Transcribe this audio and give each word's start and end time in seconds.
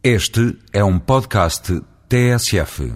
Este 0.00 0.56
é 0.72 0.84
um 0.84 0.96
podcast 0.96 1.82
TSF. 2.08 2.94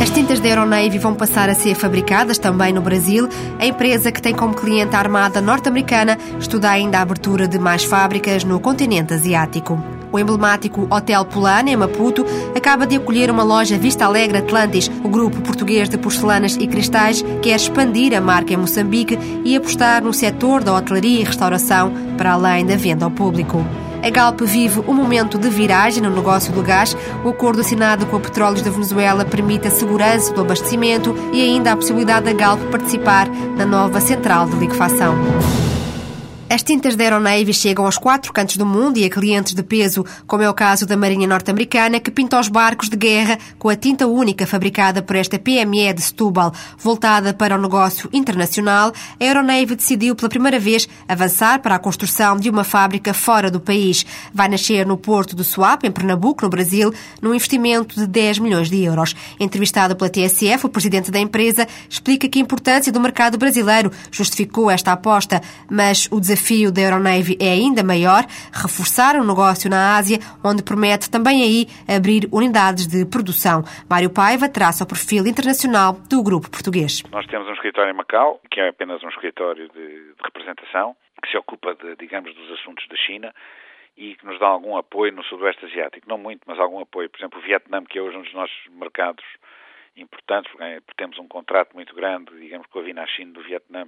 As 0.00 0.08
tintas 0.08 0.40
da 0.40 0.48
Aeronavy 0.48 0.98
vão 0.98 1.14
passar 1.14 1.50
a 1.50 1.54
ser 1.54 1.74
fabricadas 1.74 2.38
também 2.38 2.72
no 2.72 2.80
Brasil. 2.80 3.28
A 3.58 3.66
empresa, 3.66 4.10
que 4.10 4.22
tem 4.22 4.34
como 4.34 4.54
cliente 4.54 4.96
a 4.96 4.98
Armada 4.98 5.42
Norte-Americana, 5.42 6.16
estuda 6.40 6.70
ainda 6.70 7.00
a 7.00 7.02
abertura 7.02 7.46
de 7.46 7.58
mais 7.58 7.84
fábricas 7.84 8.44
no 8.44 8.58
continente 8.58 9.12
asiático. 9.12 9.78
O 10.14 10.18
emblemático 10.20 10.86
Hotel 10.88 11.24
Polana, 11.24 11.70
em 11.70 11.76
Maputo, 11.76 12.24
acaba 12.54 12.86
de 12.86 12.94
acolher 12.94 13.32
uma 13.32 13.42
loja 13.42 13.76
Vista 13.76 14.04
Alegre 14.04 14.38
Atlantis. 14.38 14.88
O 15.02 15.08
grupo 15.08 15.40
português 15.40 15.88
de 15.88 15.98
porcelanas 15.98 16.54
e 16.54 16.68
cristais 16.68 17.24
quer 17.42 17.56
expandir 17.56 18.16
a 18.16 18.20
marca 18.20 18.54
em 18.54 18.56
Moçambique 18.56 19.18
e 19.44 19.56
apostar 19.56 20.04
no 20.04 20.12
setor 20.12 20.62
da 20.62 20.72
hotelaria 20.72 21.20
e 21.20 21.24
restauração, 21.24 21.92
para 22.16 22.34
além 22.34 22.64
da 22.64 22.76
venda 22.76 23.04
ao 23.04 23.10
público. 23.10 23.66
A 24.04 24.08
Galp 24.08 24.40
vive 24.42 24.84
um 24.86 24.94
momento 24.94 25.36
de 25.36 25.48
viragem 25.48 26.00
no 26.00 26.10
negócio 26.10 26.52
do 26.52 26.62
gás. 26.62 26.96
O 27.24 27.30
acordo 27.30 27.62
assinado 27.62 28.06
com 28.06 28.14
a 28.14 28.20
Petróleos 28.20 28.62
da 28.62 28.70
Venezuela 28.70 29.24
permite 29.24 29.66
a 29.66 29.70
segurança 29.72 30.32
do 30.32 30.42
abastecimento 30.42 31.12
e 31.32 31.42
ainda 31.42 31.72
a 31.72 31.76
possibilidade 31.76 32.26
da 32.26 32.32
Galp 32.32 32.60
participar 32.70 33.28
na 33.56 33.66
nova 33.66 34.00
central 34.00 34.46
de 34.46 34.54
liquefação. 34.58 35.16
As 36.48 36.62
tintas 36.62 36.94
da 36.94 37.04
Aeronavy 37.04 37.54
chegam 37.54 37.86
aos 37.86 37.96
quatro 37.96 38.30
cantos 38.30 38.58
do 38.58 38.66
mundo 38.66 38.98
e 38.98 39.04
a 39.04 39.10
clientes 39.10 39.54
de 39.54 39.62
peso, 39.62 40.04
como 40.26 40.42
é 40.42 40.48
o 40.48 40.52
caso 40.52 40.84
da 40.84 40.94
Marinha 40.94 41.26
Norte-Americana, 41.26 41.98
que 41.98 42.10
pinta 42.10 42.38
os 42.38 42.48
barcos 42.48 42.90
de 42.90 42.96
guerra 42.96 43.38
com 43.58 43.70
a 43.70 43.74
tinta 43.74 44.06
única 44.06 44.46
fabricada 44.46 45.02
por 45.02 45.16
esta 45.16 45.38
PME 45.38 45.94
de 45.94 46.02
Setúbal. 46.02 46.52
Voltada 46.78 47.32
para 47.32 47.56
o 47.56 47.60
negócio 47.60 48.10
internacional, 48.12 48.92
a 49.18 49.24
Aeronavy 49.24 49.74
decidiu 49.74 50.14
pela 50.14 50.28
primeira 50.28 50.60
vez 50.60 50.86
avançar 51.08 51.60
para 51.60 51.76
a 51.76 51.78
construção 51.78 52.36
de 52.36 52.50
uma 52.50 52.62
fábrica 52.62 53.14
fora 53.14 53.50
do 53.50 53.58
país. 53.58 54.04
Vai 54.32 54.48
nascer 54.48 54.86
no 54.86 54.98
porto 54.98 55.34
do 55.34 55.42
Suape, 55.42 55.88
em 55.88 55.90
Pernambuco, 55.90 56.44
no 56.44 56.50
Brasil, 56.50 56.92
num 57.22 57.34
investimento 57.34 57.98
de 57.98 58.06
10 58.06 58.38
milhões 58.38 58.68
de 58.68 58.82
euros. 58.84 59.16
Entrevistado 59.40 59.96
pela 59.96 60.10
TSF, 60.10 60.66
o 60.66 60.68
presidente 60.68 61.10
da 61.10 61.18
empresa 61.18 61.66
explica 61.88 62.28
que 62.28 62.38
a 62.38 62.42
importância 62.42 62.92
do 62.92 63.00
mercado 63.00 63.38
brasileiro 63.38 63.90
justificou 64.10 64.70
esta 64.70 64.92
aposta, 64.92 65.40
mas 65.70 66.06
o 66.10 66.20
desafio 66.20 66.33
desafio 66.34 66.72
da 66.72 66.82
Aeronavy 66.82 67.38
é 67.40 67.54
ainda 67.54 67.82
maior, 67.82 68.26
reforçar 68.52 69.14
o 69.14 69.24
negócio 69.24 69.70
na 69.70 69.96
Ásia, 69.96 70.18
onde 70.42 70.62
promete 70.62 71.10
também 71.10 71.42
aí 71.42 71.66
abrir 71.86 72.26
unidades 72.32 72.86
de 72.86 73.06
produção. 73.06 73.62
Mário 73.88 74.10
Paiva 74.10 74.48
traça 74.48 74.82
o 74.82 74.86
perfil 74.86 75.26
internacional 75.26 75.94
do 76.10 76.22
grupo 76.22 76.50
português. 76.50 77.02
Nós 77.10 77.26
temos 77.26 77.48
um 77.48 77.52
escritório 77.52 77.92
em 77.92 77.96
Macau, 77.96 78.40
que 78.50 78.60
é 78.60 78.68
apenas 78.68 79.02
um 79.02 79.08
escritório 79.08 79.68
de, 79.68 79.86
de 79.86 80.22
representação, 80.22 80.96
que 81.22 81.30
se 81.30 81.36
ocupa, 81.38 81.74
de, 81.74 81.96
digamos, 81.96 82.34
dos 82.34 82.50
assuntos 82.58 82.86
da 82.88 82.96
China 82.96 83.32
e 83.96 84.16
que 84.16 84.26
nos 84.26 84.38
dá 84.40 84.48
algum 84.48 84.76
apoio 84.76 85.12
no 85.12 85.22
Sudoeste 85.24 85.64
Asiático. 85.66 86.08
Não 86.08 86.18
muito, 86.18 86.42
mas 86.46 86.58
algum 86.58 86.80
apoio. 86.80 87.08
Por 87.08 87.18
exemplo, 87.18 87.38
o 87.38 87.42
Vietnã, 87.42 87.84
que 87.84 87.98
é 87.98 88.02
hoje 88.02 88.16
um 88.16 88.22
dos 88.22 88.34
nossos 88.34 88.58
mercados 88.72 89.24
importantes, 89.96 90.50
porque 90.50 90.96
temos 90.96 91.16
um 91.20 91.28
contrato 91.28 91.72
muito 91.74 91.94
grande, 91.94 92.36
digamos, 92.40 92.66
com 92.66 92.80
a 92.80 92.82
Vinachine 92.82 93.30
do 93.30 93.40
Vietnã, 93.42 93.86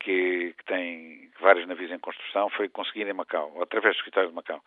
que, 0.00 0.54
que 0.56 0.64
tem 0.64 1.30
vários 1.40 1.66
navios 1.66 1.90
em 1.90 1.98
construção, 1.98 2.48
foi 2.50 2.68
conseguido 2.68 3.10
em 3.10 3.14
Macau, 3.14 3.60
através 3.62 3.94
do 3.94 3.98
escritório 3.98 4.30
de 4.30 4.34
Macau. 4.34 4.62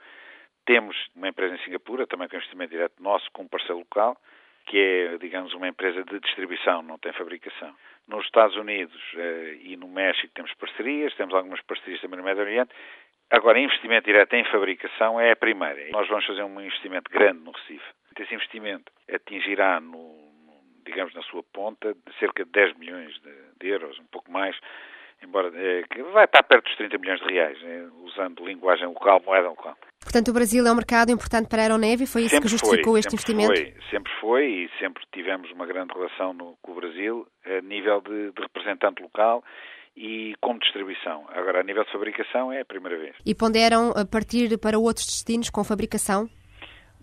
Temos 0.66 0.96
uma 1.16 1.30
empresa 1.30 1.56
em 1.56 1.64
Singapura, 1.64 2.06
também 2.06 2.28
com 2.28 2.36
investimento 2.36 2.72
direto 2.72 3.02
nosso, 3.02 3.30
com 3.32 3.44
um 3.44 3.48
parceiro 3.48 3.80
local, 3.80 4.18
que 4.66 4.78
é, 4.78 5.18
digamos, 5.18 5.54
uma 5.54 5.68
empresa 5.68 6.04
de 6.04 6.20
distribuição, 6.20 6.84
não 6.84 6.98
tem 7.00 7.12
fabricação. 7.14 7.76
Nos 8.08 8.26
Estados 8.26 8.56
Unidos 8.56 9.02
eh, 9.16 9.58
e 9.62 9.78
no 9.78 9.88
México 9.88 10.32
temos 10.36 10.54
parcerias, 10.54 11.14
temos 11.16 11.34
algumas 11.34 11.62
parcerias 11.62 12.00
também 12.02 12.20
no 12.20 12.24
Médio 12.24 12.44
Oriente. 12.44 12.72
Agora, 13.32 13.60
investimento 13.60 14.06
direto 14.06 14.34
em 14.34 14.44
fabricação 14.46 15.20
é 15.20 15.32
a 15.32 15.36
primeira. 15.36 15.90
Nós 15.92 16.08
vamos 16.08 16.26
fazer 16.26 16.44
um 16.44 16.62
investimento 16.62 17.10
grande 17.12 17.40
no 17.40 17.52
Recife. 17.52 17.86
Esse 18.20 18.34
investimento 18.34 18.92
atingirá, 19.12 19.80
no, 19.80 20.20
digamos, 20.86 21.14
na 21.14 21.22
sua 21.24 21.42
ponta, 21.42 21.96
cerca 22.20 22.44
de 22.44 22.52
10 22.52 22.78
milhões 22.78 23.14
de, 23.22 23.34
de 23.60 23.68
euros, 23.70 23.98
um 24.00 24.06
pouco 24.08 24.32
mais, 24.32 24.58
embora 25.24 25.52
é, 25.56 25.84
vai 26.14 26.26
estar 26.26 26.44
perto 26.44 26.66
dos 26.66 26.76
30 26.78 26.98
milhões 26.98 27.20
de 27.20 27.34
reais, 27.34 27.58
é, 27.64 27.88
usando 28.04 28.46
linguagem 28.46 28.88
local, 28.88 29.22
moeda 29.26 29.50
local. 29.50 29.78
Portanto, 30.02 30.30
o 30.30 30.34
Brasil 30.34 30.66
é 30.66 30.72
um 30.72 30.76
mercado 30.76 31.12
importante 31.12 31.48
para 31.48 31.60
a 31.60 31.64
Aeroneve, 31.64 32.08
foi 32.08 32.22
isso 32.22 32.32
sempre 32.32 32.46
que 32.46 32.52
justificou 32.52 32.94
foi, 32.94 33.00
este 33.00 33.14
investimento? 33.14 33.54
Foi, 33.54 33.76
sempre 33.92 34.12
foi 34.20 34.46
e 34.46 34.70
sempre 34.80 35.04
tivemos 35.12 35.52
uma 35.52 35.66
grande 35.66 35.94
relação 35.94 36.34
no, 36.34 36.58
com 36.62 36.72
o 36.72 36.76
Brasil 36.76 37.28
a 37.46 37.62
nível 37.62 38.02
de, 38.02 38.32
de 38.32 38.42
representante 38.42 39.02
local 39.02 39.44
e 39.96 40.34
como 40.40 40.60
distribuição. 40.60 41.26
Agora, 41.30 41.60
a 41.60 41.64
nível 41.64 41.84
de 41.84 41.92
fabricação 41.92 42.52
é 42.52 42.62
a 42.62 42.66
primeira 42.66 42.98
vez. 42.98 43.16
E 43.26 43.36
ponderam 43.36 43.92
a 43.92 44.06
partir 44.06 44.58
para 44.58 44.80
outros 44.80 45.06
destinos 45.06 45.50
com 45.50 45.64
fabricação? 45.64 46.30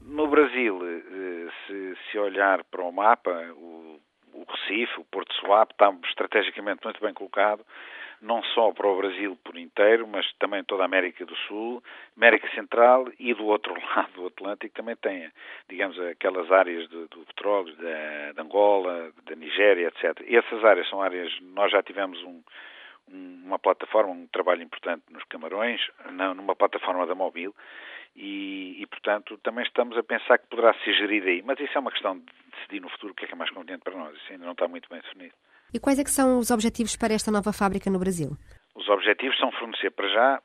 No 0.01 0.29
Brasil, 0.29 0.81
eh, 0.83 1.49
se, 1.67 1.97
se 2.11 2.19
olhar 2.19 2.65
para 2.65 2.83
o 2.83 2.93
mapa, 2.93 3.31
o, 3.57 4.01
o 4.33 4.45
Recife, 4.49 5.01
o 5.01 5.05
Porto 5.05 5.35
Suape, 5.35 5.75
está 5.75 5.93
estrategicamente 6.09 6.81
muito 6.85 7.01
bem 7.01 7.13
colocado 7.13 7.65
não 8.21 8.43
só 8.43 8.73
para 8.73 8.87
o 8.87 8.97
Brasil 8.97 9.39
por 9.45 9.57
inteiro, 9.57 10.07
mas 10.07 10.31
também 10.39 10.65
toda 10.65 10.83
a 10.83 10.87
América 10.87 11.25
do 11.25 11.37
Sul, 11.37 11.83
América 12.17 12.49
Central 12.55 13.07
e 13.19 13.35
do 13.35 13.47
outro 13.47 13.75
lado 13.95 14.13
do 14.13 14.27
Atlântico 14.27 14.75
também 14.75 14.97
tem, 14.97 15.31
digamos, 15.69 15.99
aquelas 16.01 16.51
áreas 16.51 16.89
do, 16.89 17.07
do 17.09 17.25
petróleo, 17.27 17.75
da, 17.77 18.33
de 18.33 18.41
Angola, 18.41 19.13
da 19.25 19.35
Nigéria, 19.35 19.89
etc. 19.89 20.25
Essas 20.29 20.65
áreas 20.65 20.89
são 20.89 21.03
áreas, 21.03 21.33
nós 21.41 21.71
já 21.71 21.83
tivemos 21.83 22.23
um, 22.23 22.43
uma 23.09 23.59
plataforma, 23.59 24.13
um 24.13 24.27
trabalho 24.27 24.63
importante 24.63 25.05
nos 25.11 25.25
Camarões, 25.25 25.81
numa 26.35 26.57
plataforma 26.57 27.07
da 27.07 27.15
Mobil, 27.15 27.55
e, 28.17 28.81
e, 28.81 28.87
portanto, 28.87 29.37
também 29.43 29.63
estamos 29.63 29.97
a 29.99 30.03
pensar 30.03 30.39
que 30.39 30.47
poderá 30.47 30.73
ser 30.83 30.95
gerido 30.95 31.29
aí. 31.29 31.43
Mas 31.43 31.61
isso 31.61 31.77
é 31.77 31.81
uma 31.81 31.91
questão 31.91 32.19
de 32.19 32.25
decidir 32.53 32.81
no 32.81 32.89
futuro 32.89 33.13
o 33.13 33.15
que 33.15 33.27
é 33.27 33.29
que 33.29 33.35
é 33.35 33.37
mais 33.37 33.51
conveniente 33.51 33.85
para 33.85 33.95
nós. 33.95 34.17
Isso 34.17 34.33
ainda 34.33 34.47
não 34.47 34.53
está 34.53 34.67
muito 34.67 34.89
bem 34.89 35.01
definido. 35.01 35.35
E 35.75 35.81
quais 35.81 35.99
é 35.99 36.05
que 36.05 36.11
são 36.11 36.39
os 36.39 36.51
objetivos 36.51 36.97
para 36.97 37.15
esta 37.15 37.31
nova 37.31 37.53
fábrica 37.53 37.91
no 37.91 37.99
Brasil? 37.99 38.31
Os 38.75 38.89
objetivos 38.89 39.37
são 39.39 39.51
fornecer 39.53 39.91
para 39.91 40.09
já 40.09 40.43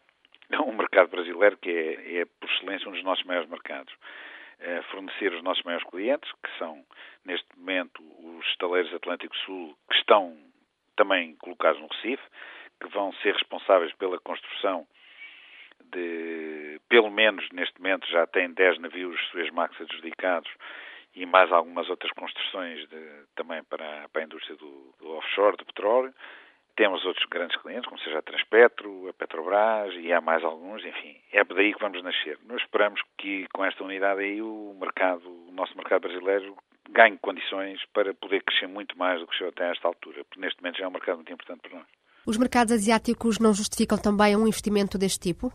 um 0.66 0.74
mercado 0.74 1.09
brasileiro 1.09 1.58
que 1.58 1.70
é, 1.70 2.22
é 2.22 2.26
por 2.26 2.50
excelência 2.50 2.90
um 2.90 2.94
dos 2.94 3.04
nossos 3.04 3.24
maiores 3.26 3.50
mercados. 3.50 3.94
É 4.60 4.81
fornecer 4.84 5.34
os 5.34 5.44
nossos 5.44 5.64
maiores 5.64 5.88
clientes, 5.90 6.31
que 6.44 6.58
são 6.60 6.84
neste 7.26 7.48
momento 7.58 8.02
os 8.02 8.46
estaleiros 8.48 8.94
Atlântico 8.94 9.36
Sul, 9.38 9.76
que 9.90 9.98
estão 9.98 10.38
também 10.96 11.36
colocados 11.38 11.81
no 11.81 11.88
Recife, 11.88 12.24
que 12.80 12.88
vão 12.90 13.12
ser 13.22 13.34
responsáveis 13.34 13.94
pela 13.94 14.20
construção 14.20 14.86
de, 15.92 16.80
pelo 16.90 17.10
menos 17.10 17.48
neste 17.52 17.80
momento 17.80 18.08
já 18.10 18.26
têm 18.28 18.52
10 18.52 18.80
navios 18.80 19.20
Suezmax 19.31 19.80
adjudicados 19.81 20.52
e 21.16 21.26
mais 21.26 21.52
algumas 21.52 21.90
outras 21.90 22.12
construções 22.14 22.88
de, 22.88 23.26
também 23.36 23.64
para, 23.64 24.08
para, 24.10 24.22
a 24.22 24.26
indústria 24.26 24.56
do, 24.56 24.94
do, 25.00 25.10
offshore, 25.18 25.58
do 25.58 25.66
petróleo. 25.66 26.14
Temos 26.76 27.06
outros 27.06 27.26
grandes 27.30 27.60
clientes, 27.62 27.86
como 27.86 28.00
seja 28.00 28.20
a 28.20 28.22
Transpetro, 28.22 29.10
a 29.10 29.14
Petrobras 29.14 29.94
e 29.96 30.12
há 30.14 30.22
mais 30.22 30.44
alguns, 30.44 30.84
enfim, 30.86 31.18
é 31.32 31.44
daí 31.44 31.74
que 31.74 31.82
vamos 31.82 32.02
nascer. 32.02 32.40
Nós 32.46 32.62
esperamos 32.62 33.02
que 33.18 33.46
com 33.54 33.66
esta 33.66 33.84
unidade 33.84 34.22
aí 34.22 34.42
o 34.42 34.76
mercado, 34.80 35.28
o 35.28 35.52
nosso 35.52 35.76
mercado 35.76 36.04
brasileiro 36.04 36.56
ganhe 36.90 37.18
condições 37.18 37.84
para 37.94 38.14
poder 38.14 38.42
crescer 38.44 38.68
muito 38.68 38.98
mais 38.98 39.20
do 39.20 39.28
que 39.28 39.32
cresceu 39.32 39.50
até 39.50 39.70
esta 39.72 39.88
altura, 39.88 40.24
porque 40.24 40.40
neste 40.40 40.62
momento 40.62 40.78
já 40.78 40.86
é 40.86 40.88
um 40.88 40.92
mercado 40.92 41.18
muito 41.18 41.34
importante 41.34 41.62
para 41.62 41.80
nós. 41.80 41.88
Os 42.26 42.38
mercados 42.38 42.72
asiáticos 42.72 43.40
não 43.40 43.54
justificam 43.54 43.98
também 43.98 44.36
um 44.36 44.48
investimento 44.48 44.98
deste 44.98 45.20
tipo? 45.20 45.52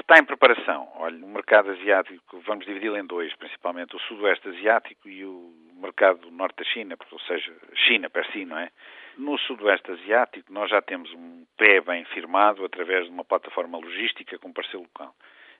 Está 0.00 0.18
em 0.18 0.24
preparação. 0.24 0.88
Olha, 0.96 1.24
o 1.24 1.28
mercado 1.28 1.70
asiático, 1.70 2.40
vamos 2.40 2.64
dividi-lo 2.64 2.96
em 2.96 3.06
dois, 3.06 3.32
principalmente 3.36 3.94
o 3.94 4.00
sudoeste 4.00 4.48
asiático 4.48 5.08
e 5.08 5.24
o 5.24 5.52
mercado 5.74 6.30
norte 6.30 6.56
da 6.56 6.64
China, 6.64 6.96
ou 7.12 7.20
seja, 7.20 7.54
China 7.74 8.08
per 8.08 8.26
si, 8.32 8.44
não 8.44 8.58
é? 8.58 8.70
No 9.18 9.38
sudoeste 9.38 9.90
asiático, 9.92 10.52
nós 10.52 10.70
já 10.70 10.80
temos 10.80 11.12
um 11.12 11.44
pé 11.56 11.80
bem 11.80 12.04
firmado 12.06 12.64
através 12.64 13.04
de 13.04 13.10
uma 13.10 13.24
plataforma 13.24 13.78
logística 13.78 14.38
com 14.38 14.52
parceiro 14.52 14.80
local, 14.80 15.14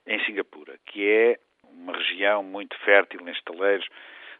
em 0.06 0.19
Singapura, 0.25 0.79
que 0.87 1.06
é 1.06 1.38
uma 1.62 1.93
região 1.93 2.43
muito 2.43 2.76
fértil 2.79 3.20
em 3.29 3.32
estaleiros, 3.32 3.87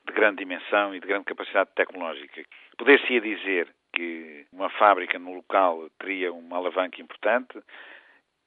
de 0.07 0.13
grande 0.15 0.39
dimensão 0.39 0.95
e 0.95 0.99
de 0.99 1.07
grande 1.07 1.27
capacidade 1.27 1.71
tecnológica. 1.77 2.43
Poder-se-ia 2.77 3.21
dizer 3.21 3.69
que 3.93 4.47
uma 4.53 4.71
fábrica 4.71 5.19
no 5.19 5.35
local 5.35 5.89
teria 5.99 6.33
uma 6.33 6.57
alavanca 6.57 7.01
importante, 7.03 7.61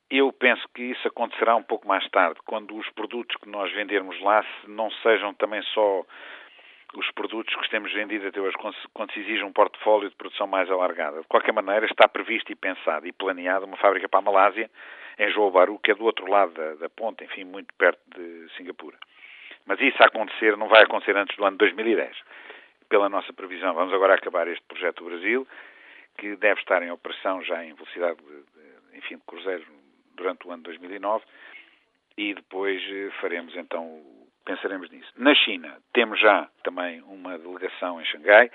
eu 0.10 0.32
penso 0.32 0.68
que 0.74 0.84
isso 0.84 1.08
acontecerá 1.08 1.56
um 1.56 1.64
pouco 1.64 1.88
mais 1.88 2.08
tarde, 2.10 2.40
quando 2.46 2.76
os 2.76 2.90
produtos 2.92 3.36
que 3.38 3.50
nós 3.50 3.72
vendermos 3.74 4.20
lá 4.22 4.46
não 4.68 4.92
sejam 4.92 5.34
também 5.34 5.62
só 5.74 6.06
os 6.96 7.10
produtos 7.12 7.56
que 7.56 7.70
temos 7.70 7.92
vendido 7.92 8.28
até 8.28 8.40
hoje, 8.40 8.56
quando 8.94 9.12
se 9.12 9.20
exige 9.20 9.44
um 9.44 9.52
portfólio 9.52 10.10
de 10.10 10.16
produção 10.16 10.46
mais 10.46 10.70
alargada. 10.70 11.22
De 11.22 11.28
qualquer 11.28 11.52
maneira, 11.52 11.86
está 11.86 12.08
previsto 12.08 12.52
e 12.52 12.56
pensado 12.56 13.08
e 13.08 13.12
planeado 13.12 13.66
uma 13.66 13.78
fábrica 13.78 14.08
para 14.08 14.20
a 14.20 14.24
Malásia, 14.24 14.70
em 15.18 15.32
João 15.32 15.52
Baru, 15.52 15.80
que 15.80 15.92
é 15.92 15.96
do 15.96 16.06
outro 16.06 16.30
lado 16.30 16.54
da, 16.54 16.76
da 16.76 16.90
ponte, 16.90 17.24
enfim, 17.24 17.44
muito 17.44 17.74
perto 17.76 18.00
de 18.16 18.48
Singapura. 18.56 18.98
Mas 19.66 19.80
isso 19.80 20.02
a 20.04 20.08
acontecer 20.08 20.58
não 20.58 20.68
vai 20.68 20.84
acontecer 20.84 21.16
antes 21.16 21.36
do 21.36 21.46
ano 21.46 21.58
2010, 21.58 22.16
pela 22.90 23.10
nossa 23.10 23.32
previsão. 23.34 23.74
Vamos 23.74 23.94
agora 23.94 24.16
acabar 24.16 24.48
este 24.48 24.64
projeto 24.68 25.04
do 25.04 25.10
Brasil, 25.10 25.48
que 26.18 26.36
deve 26.36 26.60
estar 26.60 26.84
em 26.84 26.92
operação 26.92 27.42
já 27.44 27.64
em 27.64 27.74
velocidade 27.74 28.18
de, 28.18 28.92
de, 28.92 28.98
enfim, 28.98 29.16
de 29.16 29.24
cruzeiro 29.26 29.66
durante 30.16 30.48
o 30.48 30.52
ano 30.52 30.64
2009 30.64 31.24
e 32.18 32.34
depois 32.34 32.82
eh, 32.82 33.10
faremos 33.20 33.56
então, 33.56 34.02
pensaremos 34.46 34.90
nisso. 34.90 35.12
Na 35.18 35.34
China 35.34 35.78
temos 35.94 36.20
já 36.20 36.50
também 36.64 37.02
uma 37.04 37.38
delegação 37.38 38.02
em 38.02 38.06
Xangai 38.06 38.52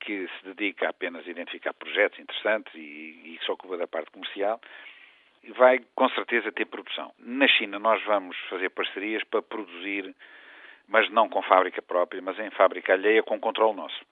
que 0.00 0.28
se 0.28 0.54
dedica 0.54 0.88
apenas 0.88 1.26
a 1.26 1.30
identificar 1.30 1.72
projetos 1.74 2.18
interessantes 2.18 2.72
e, 2.74 2.78
e 2.78 3.38
se 3.44 3.50
ocupa 3.50 3.76
da 3.76 3.86
parte 3.86 4.10
comercial 4.10 4.60
vai 5.52 5.80
com 5.94 6.08
certeza 6.10 6.52
ter 6.52 6.66
produção. 6.66 7.12
Na 7.18 7.46
China 7.46 7.78
nós 7.78 8.02
vamos 8.04 8.36
fazer 8.48 8.70
parcerias 8.70 9.22
para 9.24 9.42
produzir, 9.42 10.14
mas 10.88 11.10
não 11.10 11.28
com 11.28 11.42
fábrica 11.42 11.82
própria, 11.82 12.22
mas 12.22 12.38
em 12.38 12.50
fábrica 12.50 12.92
alheia 12.92 13.22
com 13.22 13.38
controle 13.38 13.76
nosso. 13.76 14.04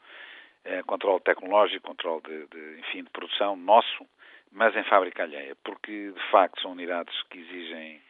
É, 0.64 0.82
controle 0.82 1.20
tecnológico, 1.20 1.86
controle 1.86 2.22
de, 2.22 2.46
de, 2.46 2.80
enfim, 2.80 3.02
de 3.04 3.10
produção 3.10 3.54
nosso, 3.56 4.06
mas 4.54 4.74
em 4.76 4.84
fábrica 4.84 5.24
alheia, 5.24 5.56
porque 5.64 6.12
de 6.12 6.30
facto 6.30 6.62
são 6.62 6.72
unidades 6.72 7.14
que 7.28 7.38
exigem 7.40 8.00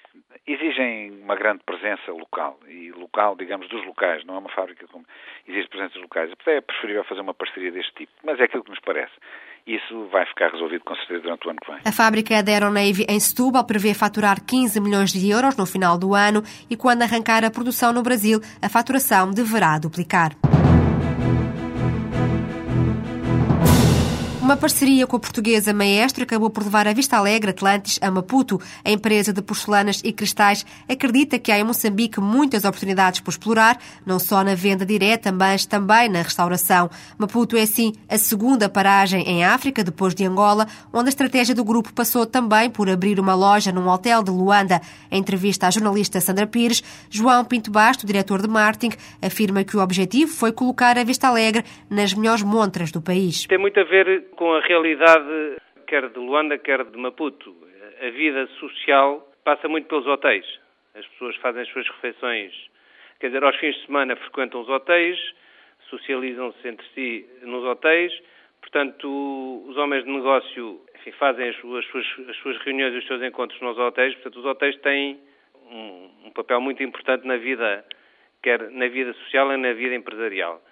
exigem 0.47 1.11
uma 1.23 1.35
grande 1.35 1.63
presença 1.65 2.13
local 2.13 2.59
e 2.69 2.93
local, 2.93 3.35
digamos, 3.35 3.69
dos 3.69 3.85
locais, 3.85 4.25
não 4.25 4.37
é 4.37 4.39
uma 4.39 4.51
fábrica 4.51 4.87
como 4.89 5.05
exige 5.49 5.69
presenças 5.69 6.01
locais. 6.01 6.31
É 6.47 6.61
preferível 6.61 7.05
fazer 7.05 7.21
uma 7.21 7.35
parceria 7.35 7.73
deste 7.73 7.93
tipo, 7.95 8.13
mas 8.23 8.39
é 8.39 8.45
aquilo 8.45 8.63
que 8.63 8.71
nos 8.71 8.81
parece. 8.81 9.13
Isso 9.67 10.07
vai 10.09 10.27
ficar 10.27 10.51
resolvido 10.51 10.85
com 10.85 10.95
certeza 10.97 11.23
durante 11.23 11.47
o 11.47 11.51
ano 11.51 11.59
que 11.61 11.71
vem. 11.71 11.81
A 11.85 11.93
fábrica 11.93 12.43
da 12.43 12.53
Aeronavy 12.53 13.07
em 13.09 13.19
Setúbal 13.19 13.67
prevê 13.67 13.95
faturar 13.95 14.45
15 14.45 14.81
milhões 14.81 15.11
de 15.13 15.31
euros 15.31 15.57
no 15.57 15.67
final 15.67 15.99
do 15.99 16.15
ano 16.15 16.43
e 16.69 16.77
quando 16.77 17.03
arrancar 17.03 17.45
a 17.45 17.51
produção 17.51 17.93
no 17.93 18.03
Brasil, 18.03 18.41
a 18.63 18.69
faturação 18.69 19.31
deverá 19.31 19.79
duplicar. 19.79 20.33
Uma 24.45 24.59
parceria 24.59 25.07
com 25.07 25.17
a 25.17 25.19
portuguesa 25.19 25.73
Maestro 25.73 26.23
acabou 26.23 26.51
por 26.51 26.65
levar 26.65 26.87
a 26.87 26.93
Vista 26.93 27.17
Alegre 27.17 27.53
Atlantis 27.53 27.99
a 28.03 28.11
Maputo. 28.11 28.61
A 28.85 28.91
empresa 28.91 29.33
de 29.33 29.41
porcelanas 29.41 30.03
e 30.05 30.13
cristais 30.13 30.67
acredita 30.87 31.39
que 31.39 31.51
há 31.51 31.59
em 31.59 31.65
Moçambique 31.65 32.21
muitas 32.21 32.63
oportunidades 32.67 33.21
por 33.21 33.31
explorar, 33.31 33.79
não 34.05 34.19
só 34.19 34.45
na 34.45 34.55
venda 34.55 34.85
direta, 34.85 35.33
mas 35.33 35.65
também 35.65 36.11
na 36.11 36.21
restauração. 36.21 36.91
Maputo 37.17 37.57
é, 37.57 37.63
assim, 37.63 37.95
a 38.07 38.19
segunda 38.19 38.69
paragem 38.69 39.27
em 39.27 39.43
África, 39.43 39.83
depois 39.83 40.15
de 40.15 40.27
Angola, 40.27 40.67
onde 40.93 41.07
a 41.07 41.09
estratégia 41.09 41.55
do 41.55 41.65
grupo 41.65 41.95
passou 41.95 42.27
também 42.27 42.69
por 42.69 42.91
abrir 42.91 43.19
uma 43.19 43.35
loja 43.35 43.73
num 43.73 43.89
hotel 43.89 44.23
de 44.23 44.31
Luanda. 44.31 44.79
Em 45.11 45.21
entrevista 45.21 45.69
à 45.69 45.71
jornalista 45.71 46.21
Sandra 46.21 46.47
Pires, 46.47 46.83
João 47.09 47.47
Pinto 47.47 47.71
Basto, 47.71 48.07
diretor 48.07 48.43
de 48.43 48.49
marketing, 48.49 48.95
afirma 49.23 49.65
que 49.65 49.75
o 49.75 49.81
objetivo 49.81 50.31
foi 50.31 50.53
colocar 50.53 50.99
a 50.99 51.03
Vista 51.03 51.29
Alegre 51.29 51.65
nas 51.89 52.13
melhores 52.13 52.43
montras 52.43 52.93
do 52.93 53.01
país. 53.01 53.47
Tem 53.47 53.57
muito 53.57 53.81
a 53.81 53.85
ver 53.85 54.34
com 54.35 54.53
a 54.53 54.61
realidade 54.61 55.57
quer 55.87 56.09
de 56.09 56.19
Luanda, 56.19 56.59
quer 56.59 56.85
de 56.85 56.97
Maputo. 56.99 57.55
A 58.01 58.11
vida 58.11 58.47
social 58.59 59.27
passa 59.45 59.69
muito 59.69 59.87
pelos 59.89 60.07
hotéis. 60.07 60.45
As 60.95 61.07
pessoas 61.07 61.37
fazem 61.37 61.63
as 61.63 61.69
suas 61.69 61.89
refeições, 61.89 62.53
quer 63.19 63.29
dizer, 63.29 63.43
aos 63.43 63.57
fins 63.57 63.75
de 63.75 63.87
semana 63.87 64.15
frequentam 64.17 64.61
os 64.61 64.69
hotéis, 64.69 65.19
socializam-se 65.91 66.69
entre 66.69 66.87
si 66.95 67.27
nos 67.43 67.65
hotéis, 67.65 68.13
portanto, 68.61 69.65
os 69.69 69.77
homens 69.77 70.05
de 70.05 70.11
negócio 70.11 70.81
enfim, 70.95 71.11
fazem 71.13 71.49
as 71.49 71.57
suas, 71.57 71.85
as 72.29 72.37
suas 72.37 72.57
reuniões 72.59 72.95
e 72.95 72.99
os 72.99 73.07
seus 73.07 73.23
encontros 73.23 73.61
nos 73.61 73.77
hotéis, 73.77 74.15
portanto, 74.15 74.39
os 74.39 74.45
hotéis 74.45 74.77
têm 74.79 75.21
um, 75.71 76.11
um 76.27 76.31
papel 76.31 76.61
muito 76.61 76.83
importante 76.83 77.27
na 77.27 77.37
vida, 77.37 77.85
quer 78.43 78.71
na 78.71 78.87
vida 78.87 79.13
social 79.15 79.53
e 79.53 79.57
na 79.57 79.73
vida 79.73 79.95
empresarial. 79.95 80.63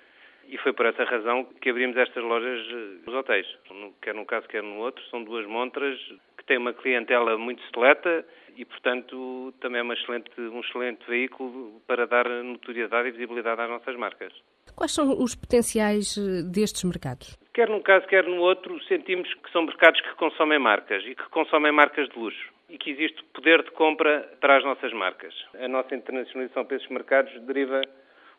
E 0.48 0.58
foi 0.58 0.72
por 0.72 0.86
essa 0.86 1.04
razão 1.04 1.44
que 1.60 1.70
abrimos 1.70 1.96
estas 1.96 2.22
lojas 2.22 2.60
eh, 2.70 3.06
nos 3.06 3.14
hotéis. 3.14 3.46
Quer 4.00 4.14
num 4.14 4.24
caso, 4.24 4.46
quer 4.48 4.62
no 4.62 4.78
outro. 4.78 5.02
São 5.10 5.24
duas 5.24 5.46
montras 5.46 5.98
que 6.36 6.44
têm 6.44 6.58
uma 6.58 6.72
clientela 6.72 7.38
muito 7.38 7.62
seleta 7.72 8.24
e, 8.56 8.64
portanto, 8.64 9.54
também 9.60 9.80
é 9.80 9.94
excelente, 9.94 10.30
um 10.40 10.60
excelente 10.60 11.06
veículo 11.08 11.80
para 11.86 12.06
dar 12.06 12.28
notoriedade 12.28 13.08
e 13.08 13.12
visibilidade 13.12 13.60
às 13.60 13.70
nossas 13.70 13.96
marcas. 13.96 14.32
Quais 14.74 14.92
são 14.92 15.22
os 15.22 15.34
potenciais 15.34 16.16
eh, 16.18 16.42
destes 16.42 16.84
mercados? 16.84 17.38
Quer 17.54 17.68
num 17.68 17.82
caso, 17.82 18.06
quer 18.06 18.24
no 18.24 18.40
outro, 18.40 18.82
sentimos 18.84 19.32
que 19.34 19.50
são 19.52 19.62
mercados 19.62 20.00
que 20.00 20.14
consomem 20.16 20.58
marcas 20.58 21.02
e 21.04 21.14
que 21.14 21.28
consomem 21.30 21.72
marcas 21.72 22.08
de 22.08 22.18
luxo 22.18 22.52
e 22.68 22.78
que 22.78 22.90
existe 22.90 23.22
poder 23.34 23.62
de 23.62 23.70
compra 23.72 24.28
para 24.40 24.56
as 24.56 24.64
nossas 24.64 24.92
marcas. 24.94 25.34
A 25.60 25.68
nossa 25.68 25.94
internacionalização 25.94 26.64
para 26.64 26.76
esses 26.76 26.88
mercados 26.88 27.32
deriva 27.42 27.82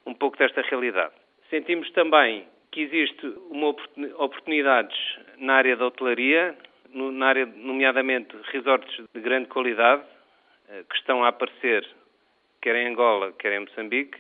um 0.06 0.14
pouco 0.14 0.38
desta 0.38 0.62
realidade. 0.62 1.14
Sentimos 1.54 1.88
também 1.92 2.48
que 2.72 2.82
existe 2.82 3.28
uma 3.52 3.76
oportunidades 4.18 4.98
na 5.38 5.54
área 5.54 5.78
da 5.78 5.86
hotelaria, 5.86 6.58
na 6.92 7.28
área, 7.28 7.46
nomeadamente, 7.46 8.36
resorts 8.52 8.92
de 9.14 9.22
grande 9.22 9.50
qualidade, 9.50 10.02
eh, 10.68 10.84
que 10.90 10.96
estão 10.96 11.24
a 11.24 11.28
aparecer 11.28 11.88
quer 12.60 12.76
em 12.76 12.88
Angola, 12.88 13.34
quer 13.34 13.54
em 13.54 13.60
Moçambique. 13.60 14.18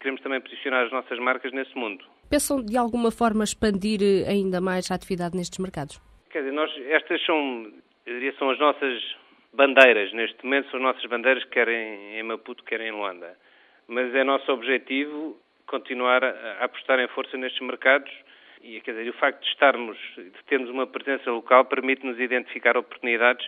Queremos 0.00 0.20
também 0.20 0.38
posicionar 0.38 0.84
as 0.84 0.92
nossas 0.92 1.18
marcas 1.18 1.50
nesse 1.50 1.74
mundo. 1.74 2.04
Pensam 2.28 2.62
de 2.62 2.76
alguma 2.76 3.10
forma 3.10 3.42
expandir 3.42 4.00
eh, 4.02 4.28
ainda 4.28 4.60
mais 4.60 4.90
a 4.90 4.96
atividade 4.96 5.34
nestes 5.34 5.58
mercados? 5.58 5.98
Quer 6.28 6.40
dizer, 6.40 6.52
nós, 6.52 6.70
estas 6.90 7.24
são, 7.24 7.72
diria, 8.04 8.34
são 8.38 8.50
as 8.50 8.58
nossas 8.58 9.02
bandeiras 9.54 10.12
neste 10.12 10.44
momento, 10.44 10.70
são 10.70 10.76
as 10.76 10.84
nossas 10.84 11.08
bandeiras 11.08 11.42
quer 11.44 11.68
em, 11.68 12.18
em 12.18 12.22
Maputo, 12.22 12.62
quer 12.64 12.82
em 12.82 12.92
Luanda. 12.92 13.34
Mas 13.88 14.14
é 14.14 14.22
nosso 14.24 14.52
objetivo 14.52 15.40
continuar 15.70 16.24
a, 16.24 16.64
apostar 16.64 16.98
em 16.98 17.06
força 17.08 17.36
nestes 17.36 17.60
mercados 17.60 18.10
e 18.60 18.80
quer 18.80 18.92
dizer, 18.92 19.08
o 19.08 19.12
facto 19.14 19.40
de 19.40 19.48
estarmos, 19.48 19.96
de 20.16 20.44
termos 20.46 20.68
uma 20.68 20.86
presença 20.86 21.30
local 21.30 21.64
permite-nos 21.64 22.18
identificar 22.18 22.76
oportunidades 22.76 23.46